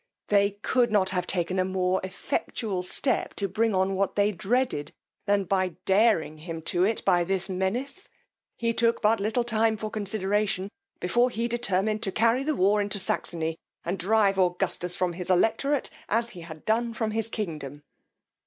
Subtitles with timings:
[0.29, 4.95] They could not have taken a more effectual step to bring on what they dreaded,
[5.27, 8.09] than by daring him to it by this menace.
[8.57, 12.97] He took but little time for consideration, before he determined to carry the war into
[12.97, 17.83] Saxony, and drive Augustus from his electorate, as he had done from his kingdom.